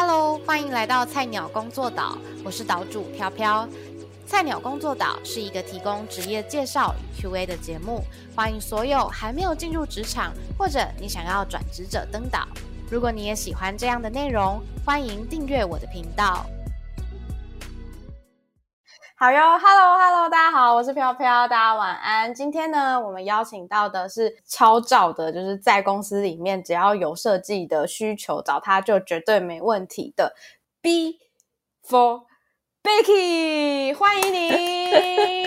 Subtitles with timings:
[0.00, 3.68] Hello，欢迎来到菜鸟工作岛，我是岛主飘飘。
[4.28, 12.46] 菜鸟工作岛是一个提供职业介绍与 Q&A 的节目，欢迎所有还没有进入职场或者你想要转职者登岛。
[12.88, 16.46] 如果你也喜欢这样的内容，欢迎订阅我的频道。
[19.20, 22.32] 好哟，Hello Hello，大家好，我是飘飘，大家晚安。
[22.32, 30.36] 今天呢，我们邀请到的是超照的，就是在公司里面只要有设计的需求，找他就绝对没问题的
[30.80, 31.18] B
[31.84, 32.26] for
[32.80, 34.50] Becky，欢迎你。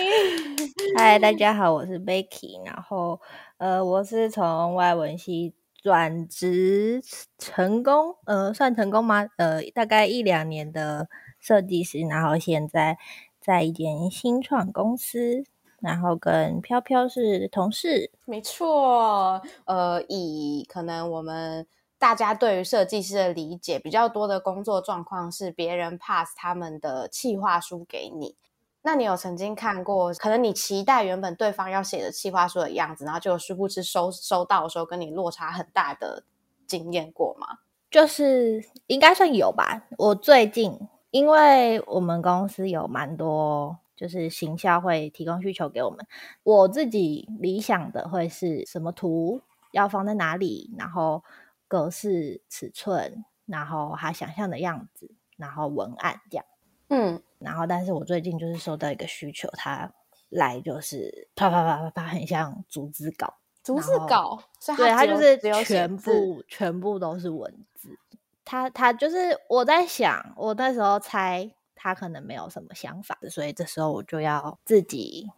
[0.98, 3.22] 嗨，大家好，我是 Becky，然后
[3.56, 7.00] 呃，我是从外文系转职
[7.38, 9.28] 成功，呃，算成功吗？
[9.38, 11.08] 呃，大概一两年的
[11.40, 12.98] 设计师，然后现在。
[13.42, 15.44] 在一间新创公司，
[15.80, 18.10] 然后跟飘飘是同事。
[18.24, 21.66] 没错，呃，以可能我们
[21.98, 28.36] 大家对于设计师的理解比较多的工作状况是别人 pass 他们的企划书给你。
[28.82, 36.22] 那你有曾经看过，可能你期待原本对方要写的企划书的样子，然后就殊不知收收到的时候跟你落差很大的
[36.66, 37.58] 经验过吗？
[37.90, 39.84] 就是应该算有吧。
[39.98, 40.78] 我最近。
[41.12, 46.04] 因为我们公司有蛮多，就是行销会提供需求给我们。
[46.42, 51.22] 我自己理想的会是什么图要放在哪里，然后
[51.68, 56.44] 格式、尺寸，然后他想象的样子，然后文案这样。
[56.88, 59.92] 嗯，然后但是我最近就是收到一个需求，他
[60.30, 63.34] 来就是啪啪啪啪啪，很像逐字稿。
[63.62, 64.42] 逐字稿，
[64.76, 67.96] 对，他就是全部全部都是文字。
[68.44, 75.30] 他他就是我在想，我那时候猜他可能没有什么想法，所以这时候我就要自己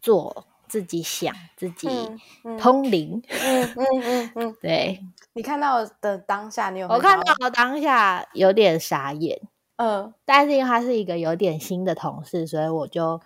[0.00, 1.88] 做，自己想，自己
[2.58, 3.22] 通灵。
[3.28, 5.04] 嗯嗯嗯嗯，对。
[5.34, 9.40] 你看到的当下，你有我看到当下有点傻眼。
[9.76, 13.20] 嗯，但是因为他是一个有点新的同事，所以我就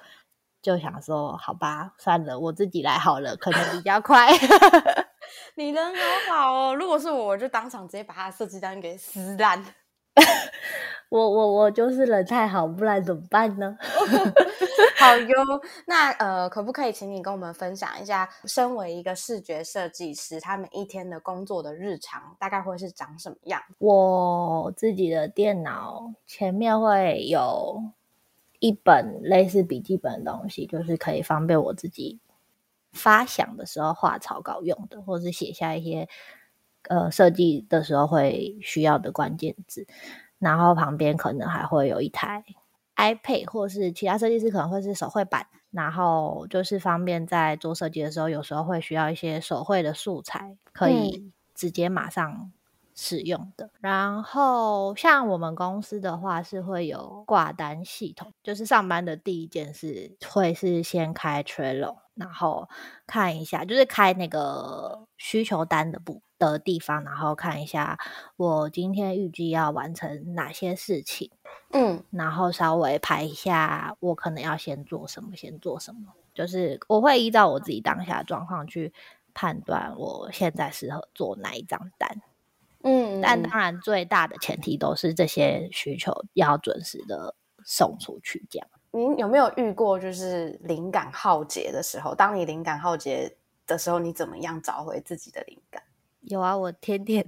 [0.62, 4.28] 就想说，好吧，算了，我自己来好了，可能比较快。
[5.54, 9.64] 你人好好哦，如果是我，我就当场直接把他的设计单给撕烂。
[11.10, 13.78] 我我我就是人太好，不然怎么办呢？
[14.98, 23.62] 好哟，那呃，可不可以请你跟我们分享一下，身为一个视觉设计师，他每一天的工作的日常大概会是长什么样？
[23.78, 27.80] 我自己的电脑前面会有
[28.58, 32.18] 一本类似笔记本的东西，就是可以方便我自己。
[32.98, 36.06] 发想的时候画草稿用的，或者是写下一些
[36.88, 39.86] 呃设计的时候会需要的关键字，
[40.38, 42.44] 然后旁边可能还会有一台
[42.96, 52.52] iPad，或是其他设计师可能会是手绘板，然后就是方便在做设计的时候，有时候会需要一些手绘的素材，可以直接马上
[52.98, 53.70] 使用的。
[53.78, 61.98] 然后像我们公司的话是会有挂单系统，就是上班的第一件事会是先开 Trello。
[62.18, 62.68] 然后
[63.06, 67.96] 看一下，就是开那个需求单的部的地方，然后看一下
[68.36, 71.30] 我今天预计要完成哪些事情，
[71.72, 78.92] 嗯，然后稍微排一下我可能要先做什么，先做什么，就是我会依照我自己当下的状况去
[79.32, 82.20] 判断我现在适合做哪一张单，
[83.18, 87.34] 嗯，但当然最大的前提都是这些需求要准时的
[87.64, 88.68] 送出去，这样。
[88.90, 92.14] 您有没有遇过就是灵感耗竭的时候？
[92.14, 93.36] 当你灵感耗竭
[93.66, 95.82] 的时候，你怎么样找回自己的灵感？
[96.22, 97.24] 有啊，我天天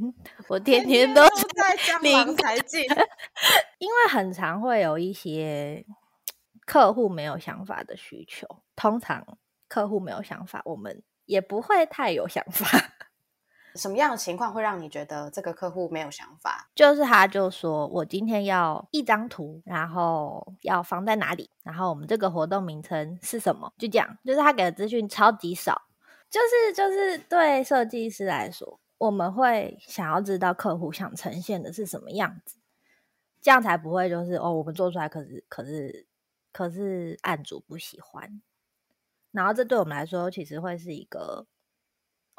[0.48, 2.56] 我天天都在江郎才，
[3.78, 5.84] 因为很常会有一些
[6.66, 8.46] 客户没有想法的需求。
[8.74, 12.66] 通常客户没有想法，我们也不会太有想法。
[13.74, 16.68] 什么样的情况会让你觉得这个客户没有想法？
[16.74, 23.72] 就是他就说我今天要一张图，然后要放在哪里，然后我们这个活动名称是什么？
[23.78, 25.82] 就这样，就是他给的资讯超级少。
[26.28, 32.56] 就是就是对设计师来说，我们会想要知道客户想呈现的是什么样子，
[33.40, 36.06] 这样才不会就是哦，我们做出来可是可是
[36.52, 38.40] 可是案主不喜欢，
[39.30, 41.46] 然后这对我们来说其实会是一个。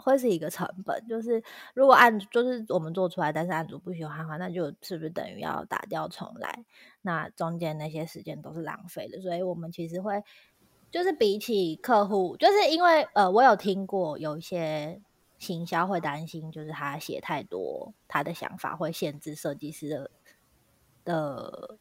[0.01, 1.41] 会是一个成本，就是
[1.73, 6.65] 如果案就是我们做出来，但是案主不喜欢的话，那就是不是等于要打掉重来？
[7.01, 9.21] 那中间那些时间都是浪费的。
[9.21, 10.23] 所以我们其实会，
[10.89, 14.99] 就是比起客户，就是因为呃，我有听过有一些
[15.37, 20.11] 行销会担心，就是他写太多，他的想法会限制设计师的
[21.05, 21.77] 的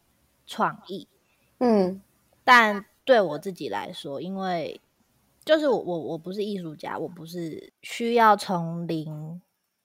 [0.46, 1.08] 创意。
[1.58, 2.00] 嗯，
[2.44, 4.80] 但对我自己来说，因为
[5.44, 9.40] 就是我我我不是艺术家，我不是需要从零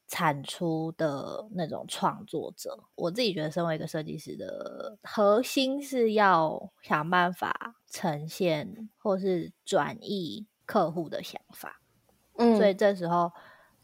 [0.08, 2.78] 产出的那种创作者。
[2.96, 11.82] 我自己觉得，身为一个设计师的核心是要想办法呈现或是转译客户的想法。
[12.38, 13.32] 嗯，所以这时候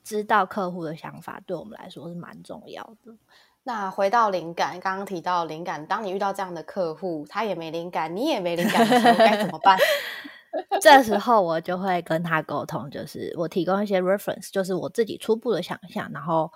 [0.03, 3.15] 知道客户的想法，对我们来说是蛮重要的。
[3.63, 9.77] 那回到灵感，刚刚提到灵感，当你遇到这样的客户，他也没灵感，你也没灵感的时候，该怎么办？
[10.81, 16.51] 这时候我就会跟他沟通，就是我提供一些 reference，就是我自己初步的想象，然后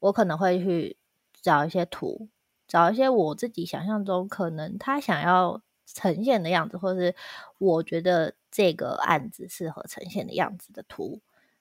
[0.00, 0.96] 我可能会去
[1.40, 2.28] 找一些图，
[2.66, 7.14] 找一些我自己想象中可能他想要呈现的样子，或是
[7.58, 11.20] 我觉得这个案子适合呈现的样子的图，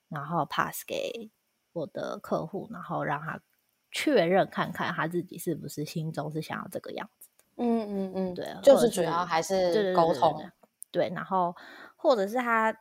[0.09, 1.29] 然后 pass 给
[1.74, 3.39] 我的客户，然后让他。
[3.89, 10.44] 确认看看他自己是不是心中是想要这个样子的，嗯嗯嗯，对，就是主要还是沟通，
[10.98, 11.56] 对，然后
[11.96, 12.76] 或者是他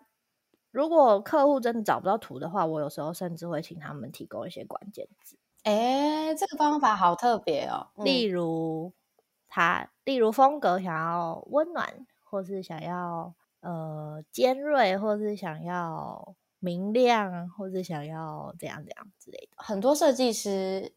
[0.71, 5.37] 如果客户真的找不到图的话，我有时候甚至会请他们提供一些关键字。
[5.65, 8.95] 哎，这个方法好特别哦，例如
[9.49, 20.95] 他，例如风格想要温暖，或是想要呃尖锐，或是想要明亮，或是想要怎样怎样之类的，很多设计师。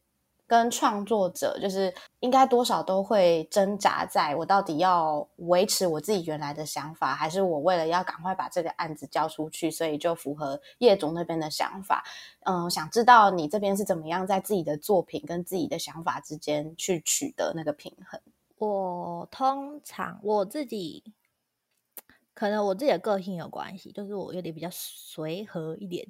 [0.49, 12.03] 跟创作者就是应该多少都会挣扎，在我到底要维持我自己原来的想法，还是我为了要赶快把这个案子交出去，所以就符合业主那边的想法。
[12.45, 18.19] 嗯，想知道你这边是怎么样在自己的作品跟自己的想法之间去取得那个平衡？
[18.57, 21.03] 我通常我自己
[22.33, 26.07] 可能我自己的个性有关系，就是我有点比较随和一点，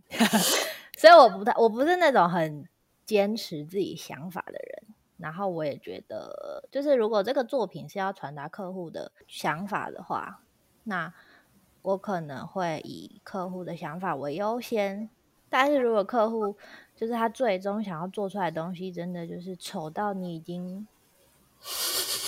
[0.97, 2.65] 所以我不太我不是那种很。
[3.09, 10.43] 坚持自己想法的人，然后我也觉得，就是如果这个作品是要传达客户的想法的话，
[10.83, 11.11] 那
[11.81, 15.09] 我可能会以客户的想法为优先。
[15.49, 16.55] 但是如果客户
[16.95, 20.87] 就是他最终想要做出来的东西，真的就是丑到你已经，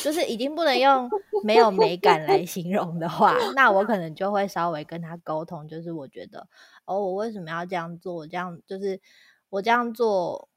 [0.04, 1.08] 就是已经不能用
[1.46, 6.48] 没有美感来形容的话，那我可能就会稍微跟他沟通，就是我觉得，
[6.86, 8.26] 哦，我为什么要这样做？
[8.26, 9.00] 这样就是
[9.52, 10.50] 我这样做。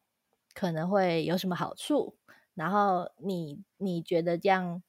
[0.55, 2.17] 可能会有什么好处？
[2.55, 4.83] 然后你你觉得这样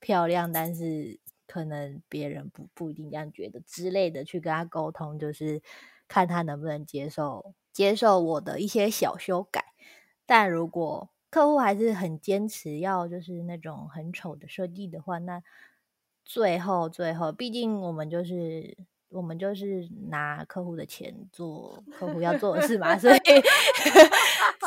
[0.00, 5.60] 漂亮，但是可能别人不不一定这样觉得之类的，去跟他沟通，就是
[6.06, 9.64] 看他能不能接受接受我的一些小修改。
[10.24, 15.42] 但如果客户还是很坚持要就是那种很丑的设计的话，那
[16.24, 18.76] 最后最后，毕竟我们就是
[19.10, 23.18] 我们就是拿客户的钱做客户要做的事嘛， 所以。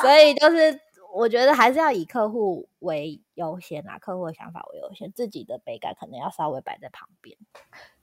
[0.01, 0.79] 所以就是，
[1.13, 7.37] 我觉得还是要以客户为优先啊，客户的想法为优先，自己的美感可能要稍微摆在旁边。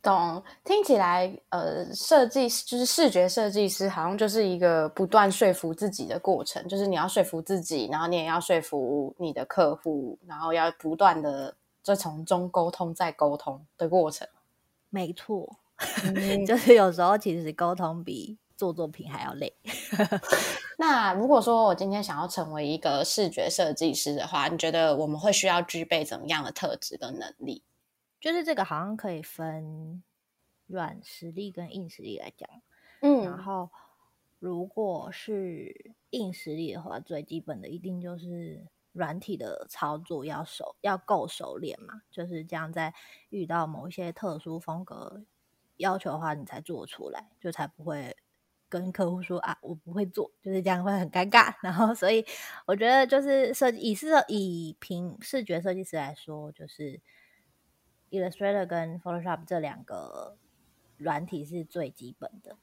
[0.01, 0.41] 懂？
[0.63, 14.29] 听起来，呃，设计就是视觉设计师，好像就是一个不断说服自己的过程，就是你要说服自己，然后你也要说服你的客户，然后要不断的就从中沟通再沟通的过程。
[14.91, 15.57] 没错，
[16.47, 18.39] 就是有时候其实沟通比。
[18.59, 19.55] 做作品还要累。
[20.79, 27.63] 那如果说我今天想要成为一个视觉设计师的话，你觉得我们会需要具备怎么样的特质跟能力？
[28.21, 30.03] 就是这个好像可以分
[30.67, 32.51] 软实力跟硬实力来讲。
[33.01, 33.71] 嗯，然后
[34.41, 42.03] 如果是硬实力的话，最基本的一定就是软体的操作要熟，要够熟练嘛。
[42.11, 42.93] 就是这样，在
[43.29, 45.23] 遇到某一些特殊风格
[45.79, 48.17] 要求的话，你才做出来，就才不会。
[48.71, 51.55] 跟客户说啊，我不会做，就是这样会很尴尬。
[51.65, 52.23] 然后，所以
[52.67, 57.01] 我觉得就是设计以视以平视觉设计师来说，就是
[58.11, 60.37] Illustrator 跟 Photoshop 这两个
[60.99, 62.59] 软体是最基本的。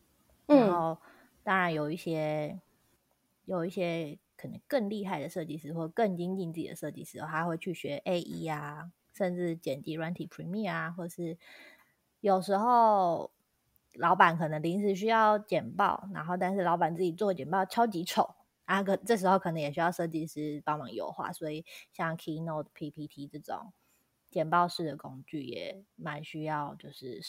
[0.45, 0.99] 然后，
[1.43, 2.61] 当然有一些
[3.45, 11.35] 有一些可能更厉害的设计师或更精进自己的设计师，他会去学 AE 啊，甚至剪辑软体 Premiere 啊，或是
[12.27, 13.31] 有时候。
[13.97, 21.63] 老板可能临时需要简报，然后但是老板自己做简报超级丑啊，可这时候可能也需要设计师帮忙优化，所以
[21.93, 23.71] 像 Keynote PPT 这种
[24.29, 27.21] 简报式的工具也蛮需要，就是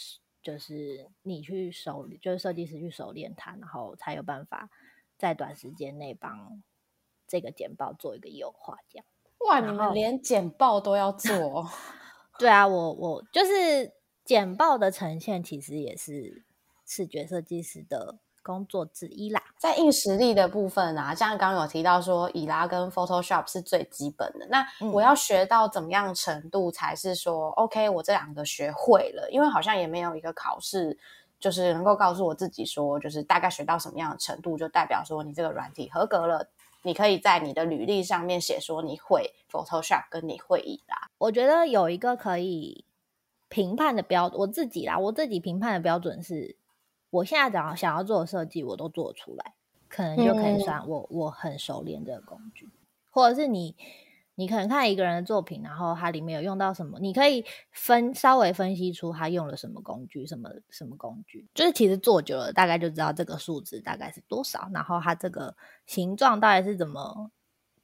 [0.42, 4.68] 就是你去熟，就是设计师去熟练它，然后才有办法
[5.16, 6.60] 在短时间内帮
[7.28, 8.78] 这个简报做一个优化。
[8.88, 9.06] 这样
[9.46, 11.70] 哇，你们连简报都要做？
[12.40, 13.92] 对啊，我我就是
[14.26, 16.42] 简报的呈现其实也是。
[16.88, 18.14] 视觉设计师的
[18.44, 24.46] 工作之一啦，在硬实力的部分啊，像刚刚有提到说，以拉跟 Photoshop 是最基本的。
[24.48, 27.90] 那我要学到怎么样程度才是说 OK？
[27.90, 30.96] 我这两个学会了，因为好像也没有一个考试，
[31.40, 36.48] 就是能够告诉我自己说，就是大概学到什么样的程度，就代表说你这个软体合格了，
[36.82, 41.10] 你可以在你的履历上面写说你会 Photoshop 跟你会以啦。
[41.18, 42.84] 我觉得有一个可以
[43.48, 46.56] 评判的标，我自己啦，我自己评判的标准是，
[47.10, 49.54] 我现在想要想要做的设计，我都做得出来，
[49.88, 52.68] 可能就可以算我我很熟练这个工具，
[53.10, 53.76] 或者是你。
[54.38, 67.30] 你可能看一个人的作品，然后它里面有用到什么，你可以分稍微分析出他用了什么工具，什么什么工具，就是其实做久了，大概就知道这个数值大概是多少，然后它这个形状大概是怎么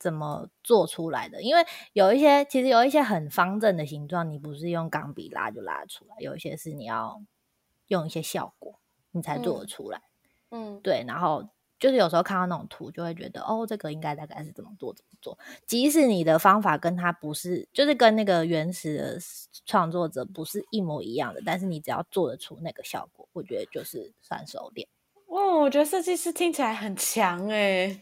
[0.02, 1.40] 怎么做出来的。
[1.42, 7.22] 因为有一些其实有一些很方正的形状，你不是用钢笔拉就拉出来，有一些是你要
[7.86, 8.80] 用一些效果，
[9.12, 10.02] 你才做得出来。
[10.50, 11.48] 嗯，对，然后。
[11.82, 15.36] 就是有时候看到那种图，就会觉得哦，这个应该大概是怎么做怎么做。
[15.66, 19.18] 即使你的方法跟它不是，就是跟那个原始的
[19.66, 24.86] 创作者不是一模一样的，但是你只要做得出那个效果，我觉得就是算熟练。
[25.26, 28.00] 哦，我觉得设计师听起来很强哎。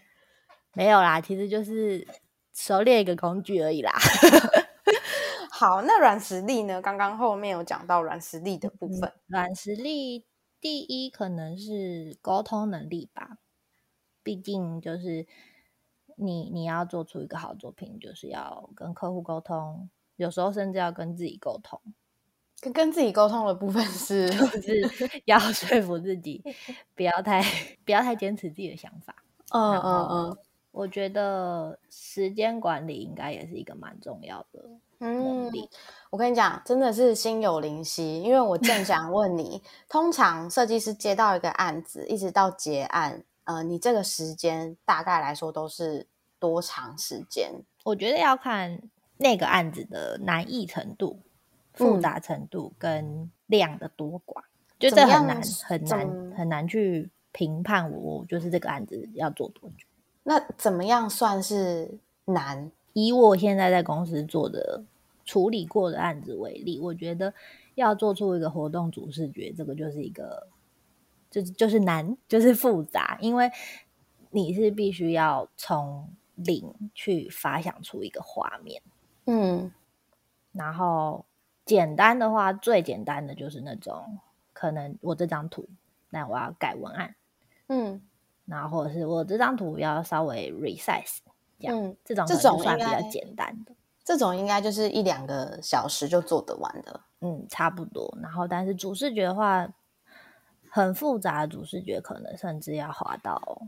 [0.74, 2.06] 没有啦，其实就是
[2.54, 3.92] 熟练一个工具而已啦。
[5.50, 6.80] 好，那软实力呢？
[6.80, 9.12] 刚刚后面有讲到软实力的部分。
[9.26, 10.24] 软实力
[10.60, 13.38] 第一可能是沟通能力吧。
[14.22, 15.26] 毕竟就是
[16.16, 21.80] 你，你要做出一个好作品，就是要跟客户沟通，有时候甚至要跟自己沟通。
[22.60, 24.28] 跟跟自己沟通的部分是，
[24.60, 26.42] 是要说服自己，
[26.94, 27.42] 不要太
[27.84, 29.14] 不要太坚持自己的想法。
[29.52, 30.38] 嗯嗯嗯，
[30.72, 34.64] 我觉得时间管理应该也是一个蛮重要的
[34.98, 35.68] 能力。
[36.10, 43.22] 我跟你讲，真的是心有灵犀，因为我正想 问你，通常设计师接到一个案子，一直到结案。
[43.44, 46.06] 呃，你这个时间大概来说都是
[46.38, 47.50] 多长时间？
[47.82, 48.80] 我觉得要看
[49.16, 51.18] 那个案子的难易程度、
[51.72, 54.42] 复杂程度跟量的多寡，
[54.78, 57.90] 就这很难、很难、很难去评判。
[57.90, 59.86] 我就是这个案子要做多久？
[60.22, 62.70] 那怎么样算是难？
[62.92, 64.82] 以我现在在公司做的、
[65.24, 67.32] 处理过的案子为例，我觉得
[67.74, 70.48] 要做出一个活动主视觉，这个就是一个。
[71.30, 73.48] 就是就是难，就是复杂，因为
[74.30, 78.82] 你是必须要从零去发想出一个画面，
[79.26, 79.72] 嗯，
[80.50, 81.24] 然后
[81.64, 84.18] 简单的话，最简单的就是那种
[84.52, 85.68] 可能我这张图，
[86.08, 87.14] 那我要改文案，
[87.68, 88.02] 嗯，
[88.50, 91.18] 然后或者是我这张图要稍微 resize，
[91.58, 93.72] 这样，这种这种算比较简单的，
[94.04, 98.12] 这种应该就是一两个小时就做得完的，嗯，差不多。
[98.20, 99.66] 然后但是主视觉的话。
[100.72, 103.60] 很复杂的主视觉，可能甚至要花到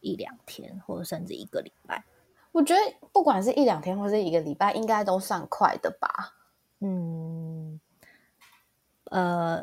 [0.00, 2.02] 一两天，或者甚至一个礼拜。
[2.52, 2.80] 我觉得
[3.12, 6.32] 不管是一两天或者一个礼拜，应该都算快的吧。
[6.78, 7.78] 嗯，
[9.10, 9.62] 呃，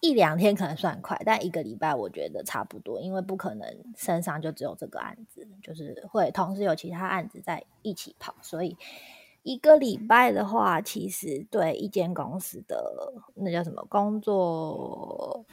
[0.00, 8.76] 一两天可能算快，但一个礼拜我觉得差不多，因为不可能身上就只有这个案子，就是会同时有其他案子在一起跑，所以。
[9.42, 15.46] 一个礼拜的话，其实对一间公司的那叫什么工作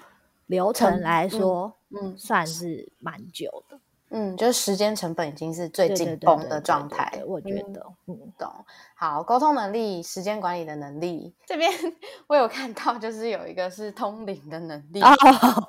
[0.47, 3.79] 流程来说，嗯，算是蛮久的。
[4.09, 8.49] 嗯，就是时间成本已经是最紧绷的状态，我觉得，嗯，懂。
[8.95, 11.69] 好，沟通能力、时间管理的能力，这边
[12.27, 15.09] 我有看到，就是有一个是通灵的能力，哦，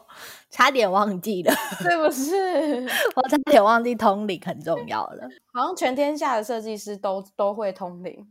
[0.51, 2.89] 差点忘记了，是不是？
[3.17, 8.27] 我差点忘记通灵很重要了，好像全天下的设计师都都会通灵。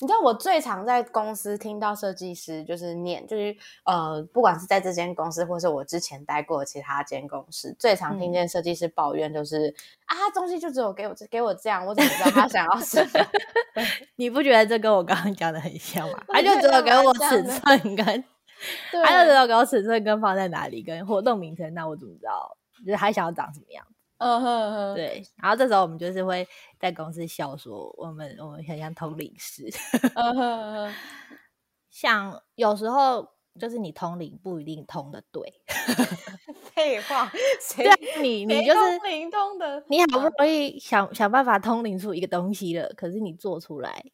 [0.00, 3.54] 你知道我最常在公司听到设计师就是念，就是
[3.84, 9.74] 呃，不管是在这间公司，或是我之前待过的其他间公司，最常听见设计师抱怨就是
[10.06, 13.26] 啊，东西就只有给我给我这样，我怎么知道他想要什么？
[14.16, 16.18] 你不觉得这跟我刚刚讲的很像吗？
[16.32, 18.24] 他就只有给我尺寸跟，
[19.04, 22.56] 他就只有给我尺寸跟放在哪里跟活动名称，那我怎么知道？
[22.86, 23.84] 就是他想要长什么样？
[24.22, 26.46] 嗯哼哼，对，然后这时候我们就是会
[26.78, 29.66] 在公司笑说，我们我们很像通灵师，
[30.14, 30.94] 嗯哼哼，
[31.88, 33.26] 像有时候
[33.58, 35.42] 就是你通灵不一定通的对，
[36.74, 37.32] 废话，
[37.76, 44.04] 对，你你就是灵通的，你好不容易想想办法通灵出一个东西了，可是你做出来，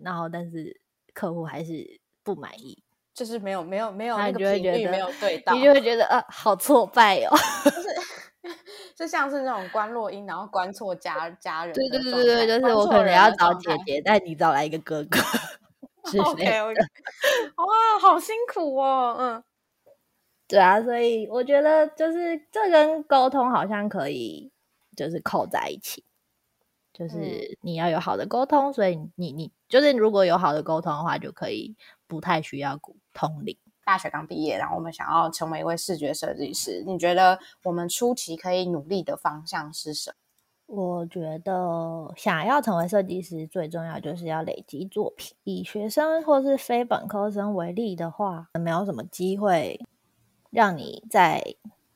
[0.00, 0.80] 然后但是
[1.12, 7.36] 客户还是不满意，就是没有没有没有那个频率没有对到，你就会觉得啊，好挫败哦。
[7.64, 7.70] 就
[9.06, 11.74] 像是那种关落音，然后关错家家人。
[11.74, 15.18] 对对对对对，就是我可能要找姐姐，但你找来一个哥哥。
[16.08, 16.80] OK OK，
[17.56, 19.14] 哇，好辛苦哦。
[19.18, 19.42] 嗯，
[20.48, 24.50] 对啊，所以我觉得就是这跟沟通好像可以
[24.96, 26.02] 就是扣在一起，
[26.94, 31.76] 就是你要有好的沟通，所以你你就是如果有好的沟通的话，就可以
[32.06, 32.80] 不太需要
[33.12, 33.58] 通灵。
[33.88, 36.84] 大学刚毕业，然后我们想要成为一位视觉设计师。
[36.86, 40.12] 你觉得我们初期可以努力的方向是什
[40.66, 40.76] 么？
[40.98, 45.34] 我觉得想要成为设计师，最重要就是要累积作品。
[45.44, 49.80] 以学生或是非本科生为例的话，没有什么机会
[50.50, 51.42] 让你在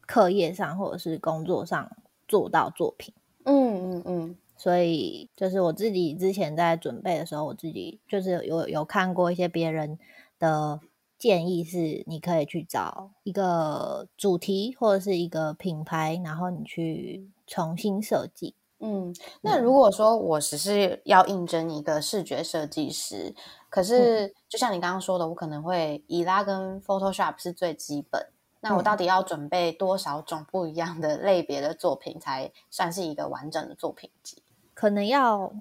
[0.07, 1.95] 课业上或者是工作上
[2.27, 3.13] 做到作品。
[3.45, 4.37] 嗯嗯嗯。
[4.57, 9.99] 所以就是我自己之前在准备的时候，我自己就是有有看过一些别人
[10.39, 10.81] 的
[11.23, 18.57] 建议，是你可以去找一个主题或者是一个品牌，然后你去重新设计。
[18.81, 23.33] 嗯，那如果说我只是要应征一个视觉设计师，
[23.71, 28.27] 可是就像你刚刚说的，我可能会以拉跟 Photoshop 是最基本，
[28.59, 34.43] 那我到底要准备多少种不一样的类别的作品，才算是一个完整的作品集？
[34.75, 35.53] 可能要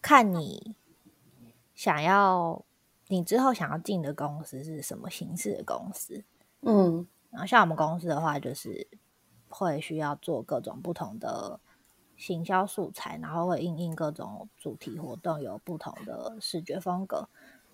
[0.00, 0.76] 看你
[1.74, 2.64] 想要，
[3.08, 6.24] 你之后想要进的公司是什么形式的公司。
[6.60, 8.86] 嗯，然后像我们公司的话，就是
[9.48, 11.60] 会需要做各种不同的。
[12.16, 17.28] 行销素材，然后会印印各种主题活动，有不同的视觉风格。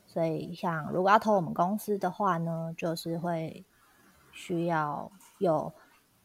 [0.06, 3.64] 所以，像如果要投我们公司的话呢，就是会
[4.34, 5.72] 需要有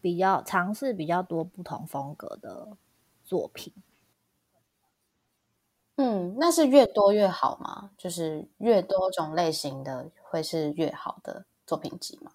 [0.02, 2.76] 比较尝试比较多不同风格的
[3.24, 3.74] 作品。
[6.00, 7.92] 嗯，那是越多越好吗？
[7.98, 12.32] 就是越多种类型的会是越好的作品集吗？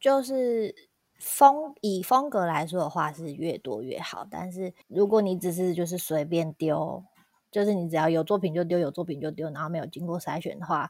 [0.00, 0.74] 就是。
[1.20, 7.02] 风以风格来说的话是越多越好，但是如果你只是就是随便丢，
[7.50, 10.88] 就是你只要有作品就丢，有作品就丢，然后没有经过筛选的话，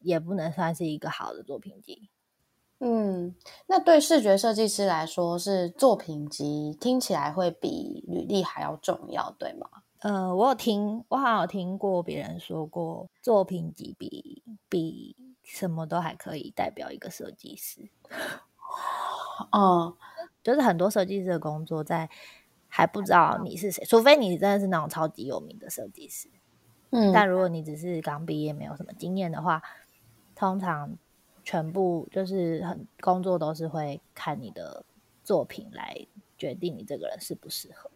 [0.00, 2.10] 也不能算是一个好的作品集。
[2.80, 3.36] 嗯，
[3.68, 9.68] 那对视觉设计师来说，是作品集听起来会比履历还要重要，对吗？
[10.04, 17.88] 呃，我有听，我好像有听过别人说过，作品集比比什么都还可以代表一个设计师。
[19.50, 19.96] 哦，
[20.42, 22.10] 就是很多设计师的工作，在
[22.68, 26.28] 还不知道你是谁，除非你真的是那种超级有名的设计师。
[26.90, 29.62] 嗯，但如果你只是刚毕业，没有什么经验的话，
[30.34, 30.98] 通常
[31.42, 34.84] 全部就是很工作都是会看你的
[35.24, 37.90] 作品来决定你这个人适不适合。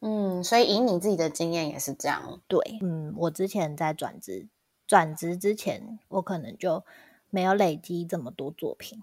[0.00, 2.40] 嗯，所以以你自己的经验也是这样。
[2.48, 4.46] 对，嗯，我之前在转职
[4.86, 6.84] 转职之前，我可能就
[7.30, 9.02] 没有累积这么多作品，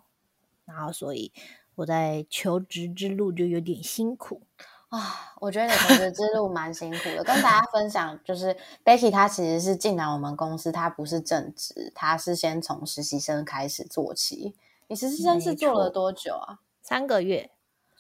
[0.66, 1.32] 然后所以。
[1.78, 4.42] 我在求职之路就有点辛苦
[4.90, 7.24] 啊，我觉得你求职之路蛮辛苦的。
[7.24, 14.56] 跟大家分享，就是 Becky 她其实是进来我们公司，她不是正职，她是先从实习生开始做起。
[14.88, 16.58] 你实习生是做了多久啊？
[16.82, 17.52] 三个月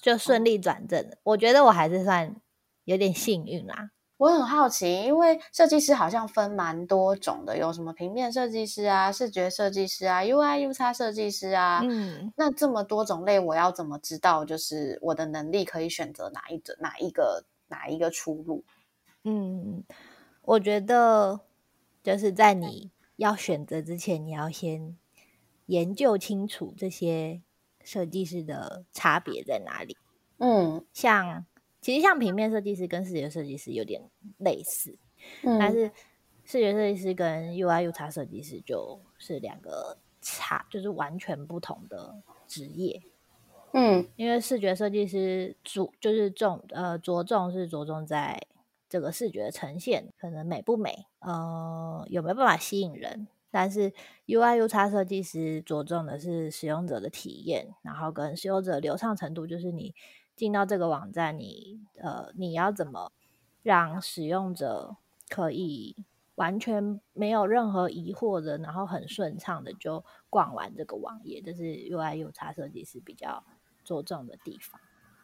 [0.01, 1.17] 就顺利转正了。
[1.21, 2.35] 我觉得我还是算
[2.87, 3.91] 有点幸运啦。
[4.15, 11.81] 我很好奇，因为设计师好像分蛮多种的，有什么平面设计师啊、视觉设计师啊、UI、UX 设计师啊。
[11.83, 18.63] 嗯，那这么多种类，我要怎么知道，就是我的能力可以选择哪一种、哪一个、哪一个出路？
[19.25, 19.83] 嗯，
[20.43, 21.41] 我觉得
[22.01, 24.97] 就是在你要选择之前，你要先
[25.65, 27.41] 研究清楚这些
[27.83, 29.97] 设计师的差别在哪里。
[30.37, 31.45] 嗯，像。
[31.87, 34.01] 其实像平面设计师跟视觉设计师有点
[34.39, 34.99] 类似，
[35.41, 35.89] 但是
[36.43, 43.01] 视觉设计师跟 UI、UX 设计师就是两个差，就是完全不同的职业。
[43.71, 48.37] 嗯，因为视觉设计师主就是重呃着重是着重在
[48.89, 53.29] 这个视觉呈现，可能美不美，呃有没有办法吸引人。
[53.49, 53.93] 但是
[54.25, 59.95] UI、UX 设计师着重的是使用者的体验，然后跟使用者流畅程度，就是你。
[60.37, 63.11] 进到这个网站，你呃，你要怎么
[63.63, 64.95] 让使用者
[65.27, 71.41] 可以完全没有任何疑惑的，然后很顺畅的就逛完这个网页？
[71.41, 73.43] 这是 UI、UX 设计师比较
[73.83, 74.79] 着重的地方。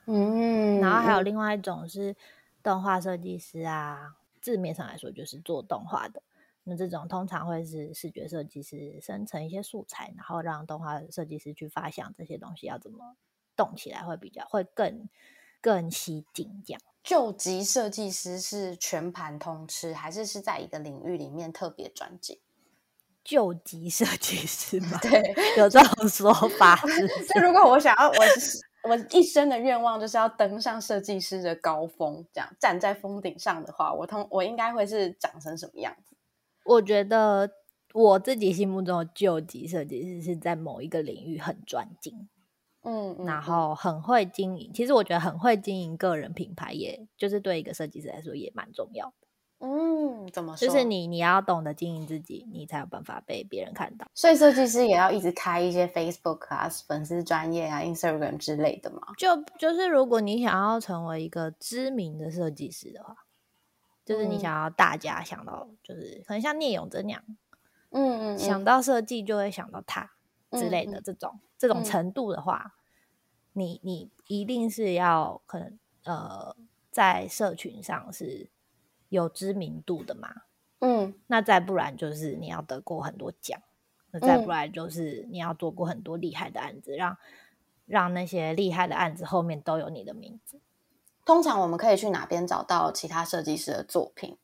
[0.08, 2.16] 嗯，然后还有另外一种是
[2.64, 6.24] 动画设计师啊，字面上来说就是做动画的。
[6.64, 13.16] 那这种通常会是视觉设计师生成一些素材，然后让动画设计师去发想这些东西要怎么。
[13.56, 15.08] 动起来会比较会更
[15.62, 16.82] 更吸睛，这样。
[17.04, 22.40] 救急设计师是全盘通吃，还是是在一个领域里面特别专精？
[23.24, 24.98] 救急设计师吗？
[25.04, 26.78] 对，有这种说法。
[27.34, 36.16] 就 如果我想要，我我一生的愿望就是要登上设计师的高峰，这样站在峰顶上的话，我通我应该会是长成什么样子？
[36.66, 37.50] 我觉得
[37.94, 42.30] 我自己心目中的救急设计师是在某一个领域很专精。
[42.84, 49.14] 嗯，然后很会经营，其实我觉得很会经营个人品牌，也就是对一个设计师来说也蛮重要的。
[49.66, 50.68] 嗯，怎么说？
[50.68, 54.06] 就是你你要懂得经营自己，你才有办法被别人看到。
[54.14, 59.02] 所以设计师也要一直开一些 Facebook 啊、粉丝专业啊、Instagram 之类的嘛。
[59.18, 63.16] 就就是如果你想要成为一个知名的设计师的话，
[64.04, 67.24] 就是你嗯想要大家想到，就是可能像聂永真那样，
[67.92, 70.12] 嗯嗯，想到设计就会想到他
[70.54, 72.76] 之类的嗯这种、这种嗯程度的话，
[73.54, 76.56] 你你一定是要可能呃
[76.90, 78.50] 在社群上是
[79.10, 80.30] 有知名度的嘛。
[80.80, 83.62] 嗯那再不然就是你要得过很多奖，
[84.12, 87.18] 那再嗯不然就是你要做过很多厉害的案子，让
[87.86, 90.60] 让那些厉害的案子后面都有你的名字。
[91.26, 94.38] 通常我们可以去哪边找到其他设计师的作品？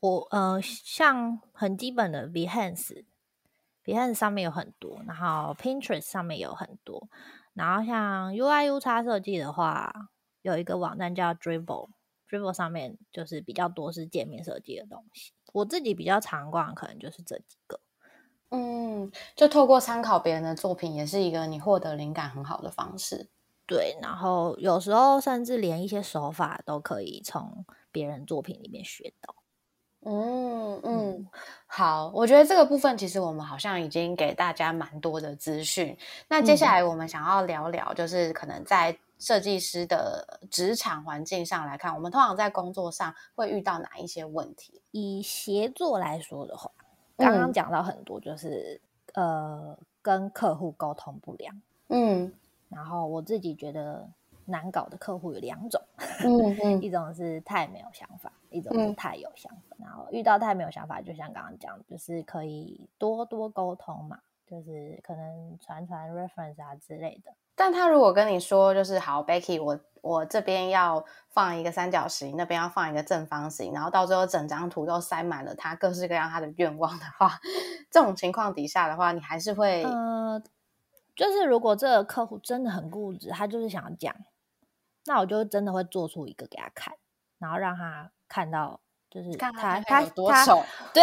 [0.00, 2.26] 我呃，像很基本的
[3.88, 7.08] Behance，Behance 上面有很多，然后 Pinterest 上面有很多，
[7.54, 10.10] 然后像 UI U 叉设计的话，
[10.42, 15.32] 有一个网站叫 Dribble，Dribble 上面就是比较多是界面设计的东西。
[15.54, 17.80] 我自己比较常逛，可能就是这几个。
[18.50, 23.30] 嗯，就透过参考别人的作品，也是一个你获得灵感很好的方式。
[23.66, 29.34] 对，然后有时候甚至连一些手法都可以从别人作品里面学到。
[30.04, 31.28] 嗯嗯，
[31.66, 35.96] 好，我觉得这个部分其实我们好像已经给大家蛮多的资讯。
[36.28, 44.80] 那接下来我们想要聊聊，就是可能在设计师的职场环境上来看，我们通常在工作上会遇到哪一些问题？
[44.92, 46.70] 以协作来说的话，
[47.16, 48.80] 刚刚嗯讲到很多，就是、
[49.14, 51.60] 呃跟客户沟通不良。
[51.88, 52.32] 嗯
[52.68, 54.08] 然后我自己觉得
[54.48, 55.80] 难搞的客户有两种，
[56.24, 59.76] 嗯嗯 一种是太没有想法，一种是嗯太有想法。
[59.78, 67.32] 然后遇到太没有想法，就像刚刚讲，就是可以多多沟通嘛，就是可能传传 reference 啊之类的。
[67.54, 77.32] 但他如果跟你说，就是好，Becky，我我这边要放一个三角形，那边要放一个正方形，然后到最后整张图都塞满了他各式各样他的愿望的话，
[77.90, 80.40] 这种情况底下的话，你还是会，呃，
[81.16, 84.14] 就是如果这个客户真的很固执，他就是想要讲，
[85.08, 86.94] 那我就真的会做出一个给他看，
[87.38, 90.62] 然后让他看到，就是看他他多他丑，
[90.94, 91.02] 对，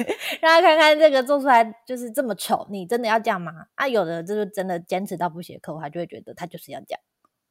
[0.40, 3.52] 让他看看这个做出来就是这么丑，你真的要这样吗？
[3.74, 7.00] 啊，有的就是真的坚持到不写客户，他就会觉得他就是要这样，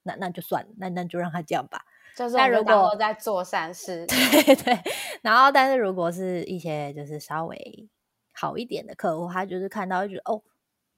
[0.04, 1.86] 那那就算了，那那就让他这样吧。
[2.18, 4.80] 就是我们那如果在做善事， 对对，
[5.22, 7.90] 然后但是如果是一些就是稍微
[8.34, 10.42] 好一点的客户，他就是看到就觉得哦，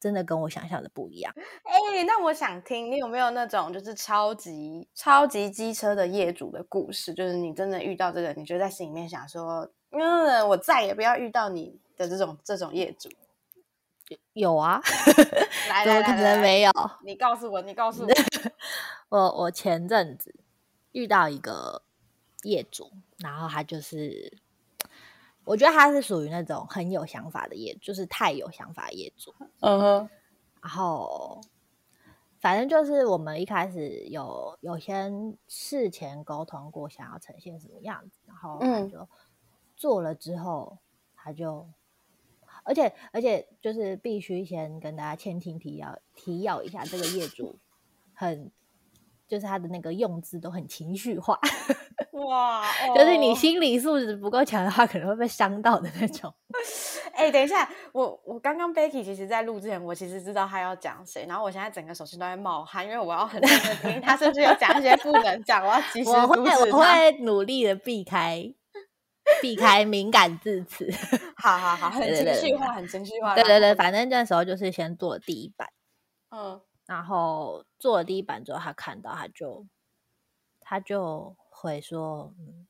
[0.04, 1.34] 真的跟我想象的不一样。
[1.64, 7.14] 哎、那我想听，你有没有那种就是超级超级机车的业主的故事？
[7.14, 13.10] 就是你真的遇到这个，你就在心里面想说，嗯，我再也不要遇到你的这种这种业主。
[14.34, 14.82] 有啊，
[15.70, 16.72] 来怎么可能没有？
[17.06, 18.10] 你告诉我，你告诉我，
[19.08, 20.36] 我我前阵子
[20.92, 21.82] 遇到一个
[22.44, 24.38] 业主，然后他就是，
[25.46, 29.34] 我觉得他是属于那种很有想法的业主，就是太有想法的业主。
[29.60, 30.10] 嗯哼，
[30.62, 31.42] 然后
[32.40, 39.08] 反正就是我们一开始有有先事前沟通过，想要呈现什么样子，然后他嗯就
[39.76, 40.78] 做了之后，
[41.16, 41.68] 他就。
[42.66, 47.60] 而且而且就是必须先跟大家前情提要提要一下，这个业主
[48.14, 48.50] 很
[49.34, 51.40] 就是他的那个用字都很情绪化，
[52.30, 56.32] 哇，就是你哦心理素质不够强的话，可能会被伤到的那种。
[57.16, 66.94] 哎、等一下，我我刚刚 Becky 其实在录之前，我其实知道他要讲谁，然后我现在整个手心都在冒汗，因为我要很认真听他是不是有讲一些不能讲，我要及时我会阻止我他。
[66.94, 68.54] 会努力的避开
[69.42, 70.88] 避开敏感字词。
[71.38, 73.34] 好好好，很情绪化，很情绪化。
[73.34, 75.70] 对对对，反正那时候就是先做第一版，
[76.30, 79.66] 嗯然后做了第一版之后，他看到他就
[80.60, 82.68] 他就会说，嗯，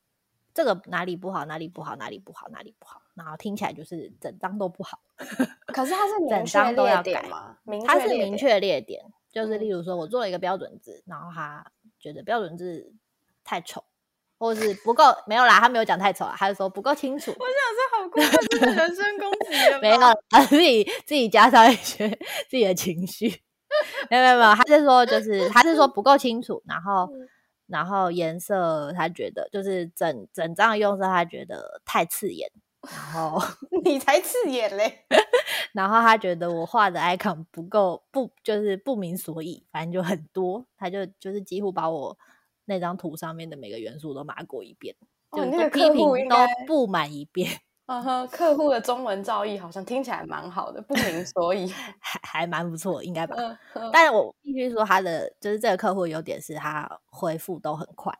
[0.53, 4.99] 这个哪里不好，哪里不好，哪里不好，哪里不好，然后听起来就是整张都不好。
[5.67, 7.57] 可是他是整张都要改吗？
[7.63, 11.65] 明它是明确列点确列点，就是嗯例如说我做了一个标准字，然后他
[11.99, 12.93] 觉得标准字
[13.43, 13.83] 太丑，
[14.37, 17.31] 或是不够没有啦，他没有讲太丑啊，他就说不够清楚。
[17.31, 19.47] 我想说，好过分，这是人身攻击
[19.81, 19.99] 没有，
[20.29, 22.07] 他自己自己加上一些
[22.47, 23.41] 自己的情绪。
[24.09, 27.27] 没有没有没有，他是说就是他是说不够清楚，然后嗯
[27.67, 32.49] 然后颜色他觉得就是整整张用色他觉得太刺眼，
[32.81, 33.41] 然后
[33.83, 35.05] 你才刺眼嘞！
[35.73, 42.15] 然后他觉得我画的 icon 不够不就是不明所以，反正就很多，他就就是几乎把我
[42.65, 44.95] 那张图上面的每个元素都码过一遍，
[45.31, 47.49] 就是都批评都应该不满一遍，
[47.89, 51.67] 嗯哼，客户的中文造诣好像听起来蛮好的，不明所以。
[51.99, 53.35] 还还蛮不错，应该吧。
[53.37, 58.17] 嗯嗯但是我必须说，他的就是这个客户的优点是他回复都很快，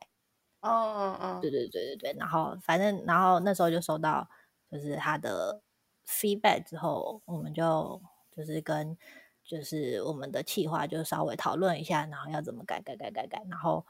[0.62, 2.16] 嗯嗯嗯，对对对对对。
[2.20, 4.28] 然后反正，然后那时候就收到
[4.72, 5.62] 就是他的
[6.08, 8.02] feedback 之后，我们就
[8.36, 8.98] 就是跟
[9.46, 13.86] 就是我们的企划就稍微讨论一下，然后要怎么改改改改改，然后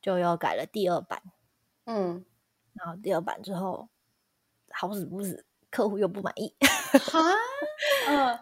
[0.00, 1.20] 就又改了第二版。
[1.86, 2.24] 嗯，
[2.74, 3.88] 然后第二版之后，
[4.70, 6.54] 好死不死，客户又不满意。
[6.60, 7.20] 哈，
[8.08, 8.38] 嗯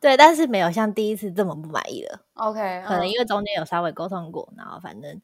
[0.00, 2.20] 对，但是没有像第一次这么不满意了。
[2.34, 5.20] ，OK，可能嗯因为中间有稍微沟通过，然后反正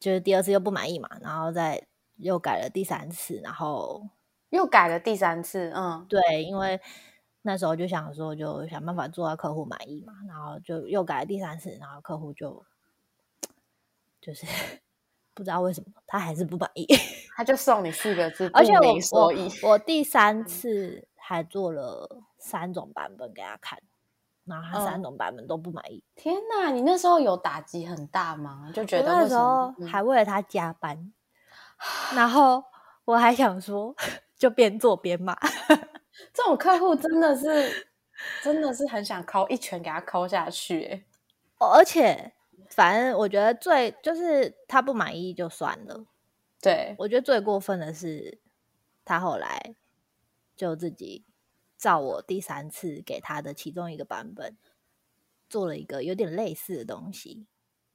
[0.00, 4.08] 就是第二次又不满意嘛，然后再又改了第三次，然后
[4.50, 6.80] 又改了第三次，嗯对，因为
[7.42, 12.64] 那时候就想说，就想办法做到客户满意嘛，然后就又改了第三次，然后客户就
[14.20, 14.44] 就是
[15.36, 16.86] 不知道为什么他还是不满意，
[17.36, 23.78] 他就送你四个字，而且我我我第三次还做了三种版本给他看，
[24.46, 26.02] 然后他三嗯种版本都不满意。
[26.14, 28.70] 天哪，你那时候有打击很大吗？
[28.72, 31.12] 就觉得那时候还为了他加班，
[32.16, 32.64] 然后
[33.04, 33.94] 我还想说，
[34.38, 35.36] 就边做边骂。
[36.32, 37.86] 这种客户真的是
[38.42, 41.04] 真的是很想敲一拳给他敲下去、欸，
[41.58, 42.32] 哦而且，
[42.70, 46.06] 反正我觉得最就是他不满意就算了，
[46.60, 48.38] 对，我觉得最过分的是
[49.04, 49.74] 他后来
[50.56, 51.24] 就自己
[51.76, 54.56] 照我第三次给他的其中一个版本
[55.48, 57.46] 做了一个有点类似的东西，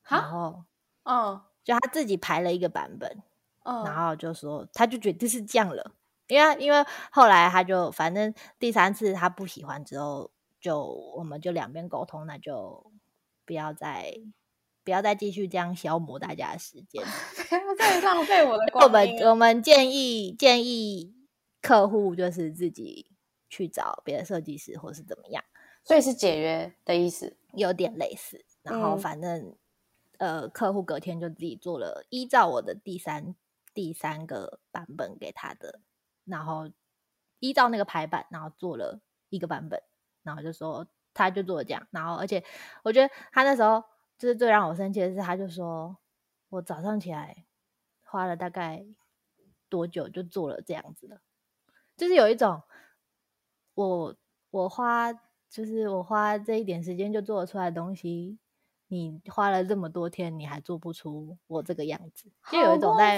[0.04, 0.64] 然哈，后
[1.04, 3.24] 嗯就他自己排了一个版本，
[3.64, 5.94] 然嗯，后就说他就觉得是这样了，
[6.28, 10.84] 因为因为后来他就反正第三次他不喜欢之后，就
[11.16, 12.92] 我们就两边沟通，那就
[13.46, 14.14] 不要再
[14.84, 17.04] 不要再继续这样消磨大家的时间。
[17.50, 19.10] 不要再浪费我的 我们。
[19.30, 21.14] 我们建议建议
[21.62, 23.12] 客户就是自己
[23.50, 25.44] 去找别的设计师或是怎么样，
[25.84, 27.38] 所以是解约的意思。
[27.54, 28.46] 有点类似。
[28.64, 29.56] 然后嗯反正、
[30.18, 33.36] 呃，客户隔天就自己做了，依照我的第三
[33.74, 35.82] 第三个版本给他的，
[36.26, 36.70] 然后
[37.40, 39.82] 依照那个排版，然后做了一个版本，
[40.24, 42.44] 然后就说他就做了这样，然后而且
[42.84, 43.84] 我觉得他那时候
[44.22, 45.98] 就是最让我生气的是，他就说
[46.50, 47.48] 我早上起来
[48.04, 48.86] 花了大概
[49.68, 51.20] 多久就做了这样子的，
[51.98, 52.62] 就是有一种
[53.74, 54.16] 我
[54.52, 55.12] 我花
[55.50, 58.38] 就是我花这一点时间就做得出来的东西，
[58.92, 63.18] 你花了这么多天，你还做不出我这个样子，就有一种在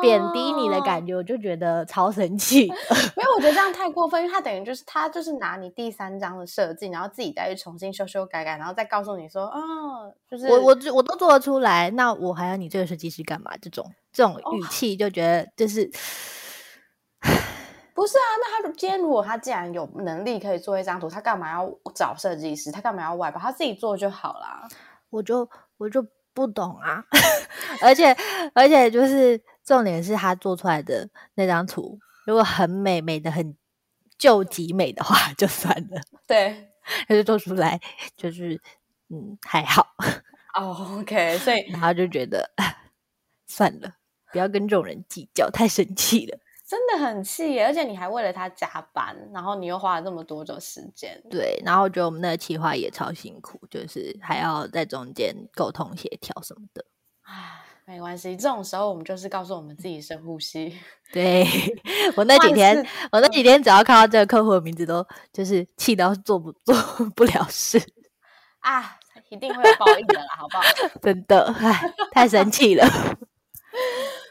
[0.00, 2.74] 贬低你的哦感觉，我就觉得超生气的。
[3.14, 13.50] 没有，我觉得这样太过分，因为他等于就是他就是拿你第三章的设计，然后自己再去重新修修改改，然后再告诉你说，哦，就是我我我都做得出来，那我还要你这个设计师干嘛？
[13.60, 15.90] 这种这种哦语气就觉得就是。
[17.92, 18.24] 不是啊？
[18.40, 22.72] 那他今天如果他既然有能力可以做一张图，他干嘛要找设计师？
[22.72, 23.38] 他干嘛要外包？
[23.38, 24.66] 他自己做就好啦。
[25.10, 27.04] 我就我就不懂啊，
[27.82, 28.16] 而且
[28.54, 33.56] 而且就是重点是他做出来的那张图，如果很美美的很
[34.16, 36.70] 救极美的话 就算了，对，
[37.08, 37.80] 他就做出来
[38.16, 38.60] 就是
[39.08, 39.94] 嗯还好，
[40.54, 41.68] 哦，OK，所以。
[41.70, 42.50] 然后就觉得
[43.46, 43.94] 算了，
[44.32, 46.38] 不要跟这种人计较，太生气了。
[46.70, 51.20] 真的很气耶，而且你还为了他加班，然后你又花了这么多的时间。
[51.28, 56.84] 对，然后我觉得我们那个企划也超辛苦，就是还要在中间沟通协调什么的。
[57.22, 60.78] 唉，没关系，这种时候我们就是告诉我们自己深呼吸。
[61.12, 61.44] 对
[62.14, 66.72] 我那几天，我那几天只要看到这个客户的名字，都就是气到做不做
[67.16, 67.82] 不了事，
[68.60, 68.96] 啊，
[69.28, 70.62] 一定会有报应的啦，好不好？
[71.02, 72.86] 真的，唉，太生气了。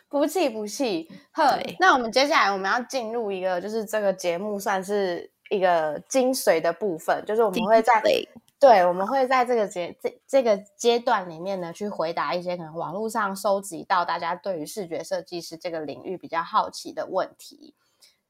[0.09, 1.57] 不气不气，呵。
[1.79, 8.27] 那我们接下来我们要进入一个，就是这个节目算是一个精髓的部分，就是我们会在对
[8.59, 17.73] 对，我们会在这个阶这这个阶段里面呢，去回答一些可能网络上收集到大家对于视觉设计师这个领域比较好奇的问题。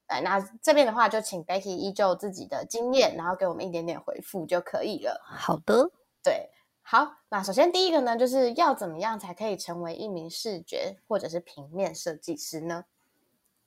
[0.06, 5.22] 哎，那这边的话，就请 Becky 依旧自己的经验，然后给我们一点点回复就可以了。
[5.24, 5.92] 好的，
[6.24, 6.50] 对，
[6.91, 12.86] 好，那首先第一个呢，就是要怎么样才可以成为一名视觉或者是平面设计师呢？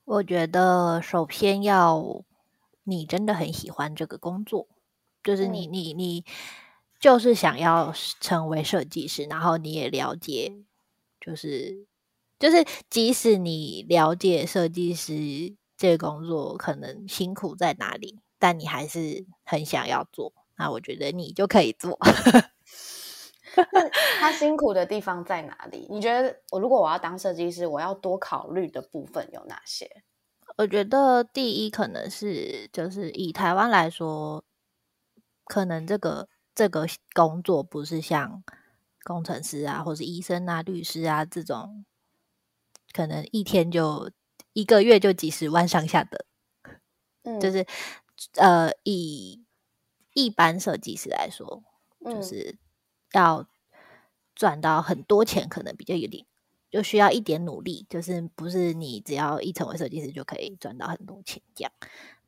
[0.04, 2.24] 我觉得首先要
[2.82, 4.66] 你真的很喜欢这个工作，
[5.22, 6.24] 就是你嗯你你
[6.98, 10.56] 就是想要成为设计师，然后你也了解，
[11.20, 11.87] 就是
[12.40, 21.96] 就是即使你了解设计师这个工作可能辛苦在哪里，但你还是很想要做，那我觉得你就可以做。
[24.18, 25.86] 他辛苦的地方在哪里？
[25.90, 30.02] 你觉得我如果我要当设计师，我要多考虑的部分有哪些？
[30.56, 34.44] 我觉得第一可能是就是以台湾来说，
[35.44, 38.44] 可能这个这个工作不是像
[39.02, 41.84] 工程师啊，或是医生啊、律师啊这种
[42.92, 44.10] 可能一天就
[44.52, 46.26] 一个月就几十万上下的，
[47.22, 47.66] 嗯，就是
[48.34, 49.42] 呃，以
[50.12, 51.62] 一般设计师来说，
[52.04, 52.58] 就嗯是
[53.12, 53.46] 要
[54.35, 56.25] 赚到很多钱，可能比较有点，
[56.70, 61.72] 就需要一点努力，就是不是你只要一成为设计师就可以赚到很多钱这样。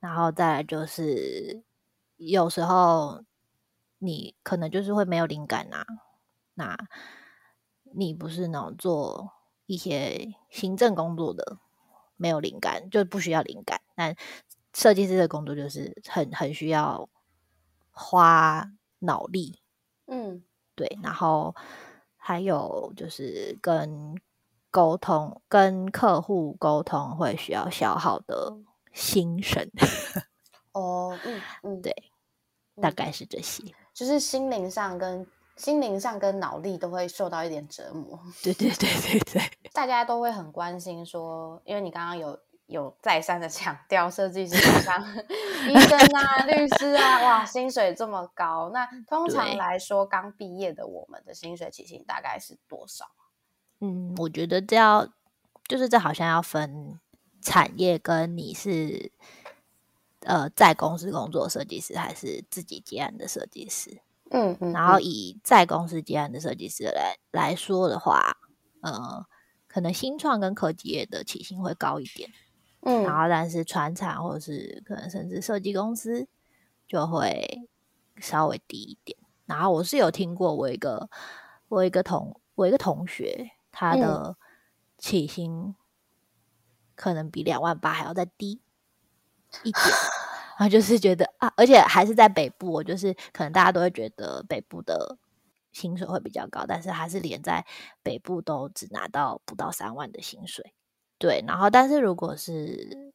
[0.00, 1.62] 然后再来就是
[2.16, 3.24] 有时候
[3.98, 5.86] 你可能就是会没有灵感啊，
[6.54, 6.76] 那
[7.96, 9.32] 你不是那种做
[9.66, 11.58] 一些行政工作的，
[12.16, 14.14] 没有灵感就不需要灵感，但
[14.74, 17.08] 设计师的工作就是很很需要
[17.92, 19.58] 花脑力，
[20.06, 20.42] 嗯
[20.74, 21.54] 对，然后
[22.16, 24.16] 还有就是跟
[24.70, 28.56] 沟通、跟客户沟通会需要消耗的
[28.92, 29.70] 心神，
[30.72, 31.94] 哦嗯嗯，对，
[32.80, 33.62] 大嗯概是这些。
[33.92, 35.24] 就是心灵上跟
[35.56, 38.18] 心灵上跟脑力都会受到一点折磨。
[38.42, 45.00] 对对对对对， 大家都会很关心说，因为你刚刚有有再三的强调，设计师就像
[45.68, 48.70] 医生啊、律师啊，哇，薪水这么高。
[48.72, 53.04] 那通常来说，刚毕业的我们的薪水起薪大概是多少？
[53.80, 55.06] 嗯，我觉得这要
[55.68, 56.98] 就是这好像要分
[57.42, 59.12] 产业，跟你是
[60.20, 64.00] 呃在公司工作设计师，还是自己接案的设计师。
[64.30, 68.38] 嗯嗯然后以在公司接案的设计师来来说的话，
[68.80, 69.24] 呃，
[69.68, 72.30] 可能新创跟科技业的起薪会高一点，
[72.84, 76.28] 嗯然后但是船厂或者是可能甚至设计公司
[76.86, 77.68] 就会
[78.18, 79.18] 稍微低一点。
[79.46, 81.08] 然后我是有听过，我一个
[81.68, 84.36] 我一个同我一个同学，他嗯的
[84.98, 85.74] 起薪
[86.94, 88.60] 可能比两万八还要再低
[89.62, 89.84] 一点。
[90.56, 95.18] 然后就是觉得啊，而且还是在北部，我就是可能大家都会觉得北部的
[95.72, 97.66] 薪水会比较高，但是还是连在
[98.02, 100.72] 北部都只拿到不到三万的薪水。
[101.24, 103.10] 对，然后但是如果是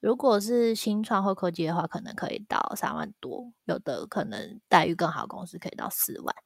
[0.00, 6.36] 如果是新创或科技的话，可能可以到三万多，有的可能待遇更好，公司可以到四万。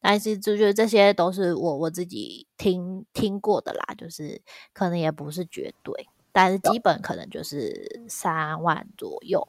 [0.00, 4.40] 但是就觉得这些都是我我自己听听过的啦，就是
[4.72, 9.46] 可能也不是绝对，但是基本可能就是三万左右。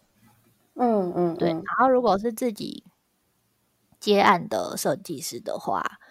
[0.73, 2.83] 嗯嗯，对，嗯然后如果是自己
[4.01, 6.01] 接案的设计师的话，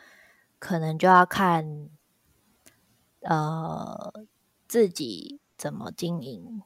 [0.58, 1.90] 可能就要看
[3.20, 4.10] 呃
[4.68, 6.62] 自己怎么经营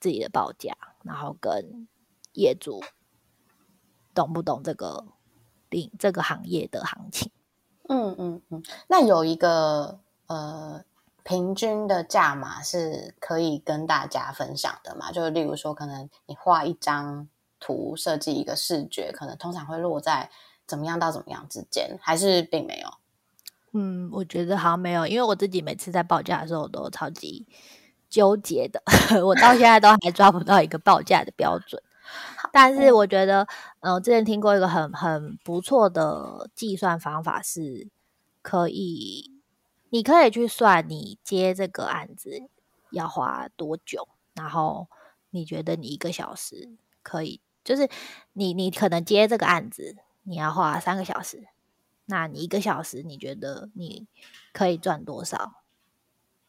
[0.00, 1.86] 自己的报价，然后跟
[2.32, 2.82] 业主
[4.14, 5.04] 懂不懂这个
[5.68, 7.30] 领这个行业的行情。
[7.88, 10.82] 嗯嗯嗯，那有一个呃
[11.24, 15.12] 平均的价码是可以跟大家分享的嘛？
[15.12, 17.28] 就例如说，可能你画一张
[17.60, 20.30] 图，设计一个视觉，可能通常会落在
[20.66, 22.88] 怎么样到怎么样之间，还是并没有？
[23.72, 27.46] 嗯，我觉得好像没有，因为我自己每次在报价的时候，我都超级
[28.10, 28.82] 纠结的，
[29.24, 31.82] 我到现在都还抓不到一个报价的标准。
[32.52, 33.46] 但是我觉得，
[33.80, 37.88] 嗯、我之前听过一个很很不错的计算方法，是
[38.42, 39.40] 可以，
[39.88, 42.42] 你可以去算你接这个案子
[42.90, 44.88] 要花多久，然后
[45.30, 46.68] 你觉得你一个小时
[47.02, 47.88] 可以，就是
[48.34, 51.46] 你你可能接这个案子你要花三个小时，
[52.06, 54.06] 那你一个小时你觉得你
[54.52, 55.62] 可以赚多少？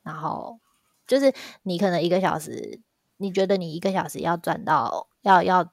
[0.02, 0.60] 然后
[1.08, 2.82] 就是你可能一个小时，
[3.18, 5.72] 你觉得你一个小时要赚到要要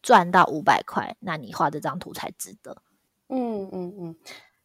[0.00, 2.82] 赚到五百块，那你画这张图才值得。
[3.28, 4.16] 嗯嗯嗯。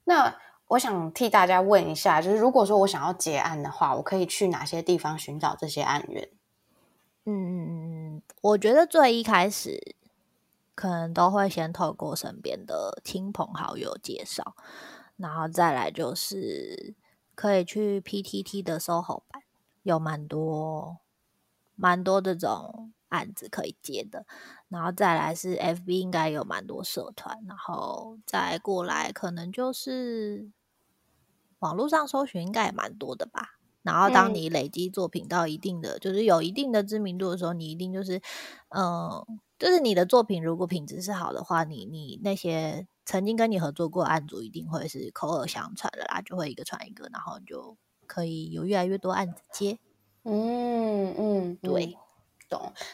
[0.03, 6.29] 那我想替大家问一下，就是如果说我想要结案的话，我可以去哪些地方寻找这些案源？
[7.25, 9.95] 嗯，我觉得最一开始
[10.75, 14.55] 可能都会先透过身边的亲朋好友介绍，
[15.17, 16.95] 然后再来就是
[17.35, 19.43] 可以去 PTT 的 SOHO 版，
[19.83, 20.97] 有蛮多
[21.75, 24.25] 蛮多这种案子可以接的，
[24.69, 30.51] 然后再来是 FB 应该有蛮多社团，然后再过来可能就是
[31.59, 33.59] 网络上搜寻应该也蛮多的吧。
[33.83, 34.35] 然后，当嗯。
[34.35, 38.19] 你累积作品到一定的，就是有一定的知名度的时候，你一定就是，
[38.69, 39.23] 嗯、
[39.59, 47.77] 就是你的作品如果品质是好的话，你你那些曾经跟你合作过案主一定会是口耳相传的啦，就会一个传一个，然后就
[48.07, 49.77] 可以有越来越多案子接。
[50.23, 51.97] 嗯嗯，对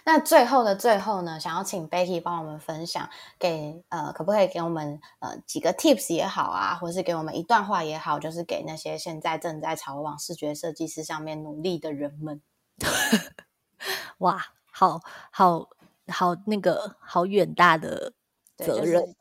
[0.03, 12.41] 那最后的最后呢，想要请 Becky 帮我们分享给呃，可不可以给我们呃几个 tips 也好啊，或是给我们一段话也好，就是给那些现在正在朝往视觉设计师上面努力的人们。
[14.19, 14.99] 哇，好
[15.31, 15.69] 好
[16.07, 18.13] 好，那个好远大的
[18.57, 19.15] 对就是责任。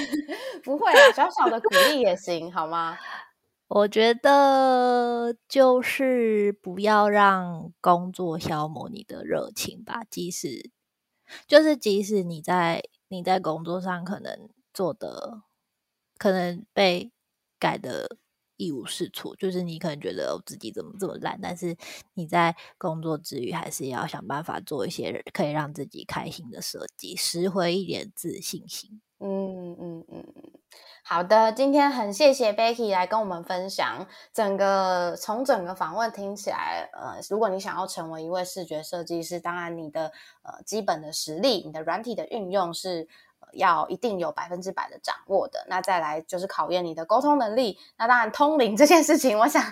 [0.64, 2.96] 不会啊，小小的鼓励也行，好吗？
[3.66, 10.04] 我觉得就是不要让工作消磨你的热情吧。
[10.10, 10.70] 即使
[11.48, 15.42] 就是即使你在你在工作上可能做的
[16.18, 17.10] 可能被
[17.58, 18.18] 改的
[18.56, 21.76] 一无是处，就是你可能觉得自己怎么这么烂，但是
[22.12, 29.00] 你在工作之余还是要想办法做一些可以让自己开心的设计，拾回一点自信心。
[29.24, 30.52] 嗯嗯嗯嗯。
[31.02, 40.12] 好的，今天很谢谢 Becky 来跟我们分享整个从整个访问听起来，呃，如果你想要成为一位视觉设计师，当然你的
[40.42, 43.08] 呃基本的实力，你的软体的运用是。
[43.52, 47.78] 要一定有百分之百的掌握的，那再来就是考验你的沟通能力。
[47.96, 49.62] 那当然，通灵这件事情，我想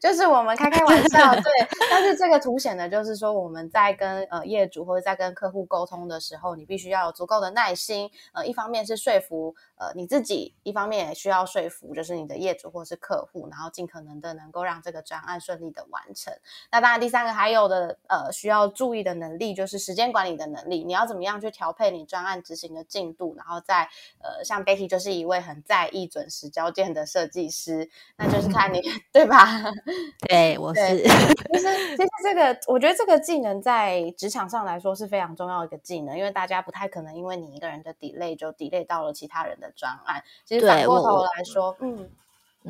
[0.00, 1.50] 就是我们开开玩笑， 对。
[1.90, 8.10] 但是这个凸显的就是说，我们在跟呃业主或者在跟客户沟通的时候，你必须要有足够的耐心。
[8.32, 16.32] 呃，一方面是说服呃你自己，一方面也需要说服就是你的业主或是客户，然后尽可能的能够让这个专案顺利的完成。
[16.70, 23.34] 那当然，第三个还有的呃需要注意的能力就是时间管理的能力，你要怎么样去调配你专案执行的进度。
[23.36, 23.86] 然后在
[24.22, 28.80] 呃，像 Betty 就是一位很在意准时交件的设计师，那就是看你
[29.12, 29.46] 对吧？
[30.26, 30.80] 对，我是。
[30.98, 40.22] 其实，其实这个我觉得这个技能在职场上来说是非常重要的一个技能，因为大家不太可能因为你一个人的 delay 就 delay 到了其他人的专案。
[40.44, 42.08] 其实反过头来说，嗯，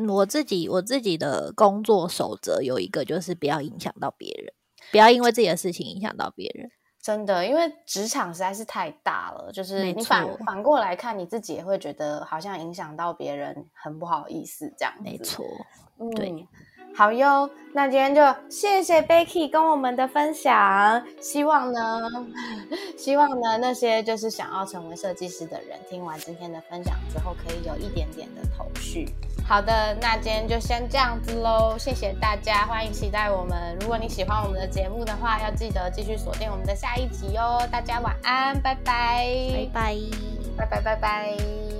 [0.08, 4.52] 我自己我自己的工作守则有一个，就是不要影响到别人，
[4.90, 6.70] 不要因为自己的事情影响到别人。
[7.08, 14.92] 真的，因为职场实在是太大了，就是你反反过来看，你自己也会觉得好像影响到别人，很不好意思这样。
[15.02, 15.42] 没错，
[16.14, 16.46] 对，
[16.94, 17.48] 好哟。
[17.72, 22.02] 那今天就谢谢 Becky 跟我们的分享，希望呢，
[22.98, 29.08] 希望呢那些就是想要成为设计师的人，听完今天的分享之后，可以有一点点的头绪。
[29.48, 33.74] 好的，那今天就先这样子喽，谢谢大家，欢迎期待我们。
[33.80, 37.66] 如果你喜欢我们的节目的话，要记得继续锁定我们的下一集哦。
[37.72, 39.26] 大家晚安，拜拜，
[39.72, 39.96] 拜拜，
[40.58, 41.77] 拜拜，拜拜。